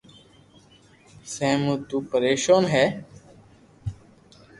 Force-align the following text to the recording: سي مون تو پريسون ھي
سي 1.33 1.49
مون 1.61 1.77
تو 1.87 1.97
پريسون 2.09 2.63
ھي 2.73 2.85